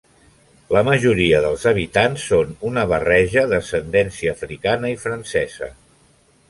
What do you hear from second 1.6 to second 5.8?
habitants són una barreja d'ascendència africana i francesa.